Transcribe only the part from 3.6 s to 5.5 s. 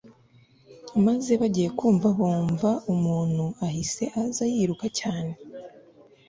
ahise az yiruka cyane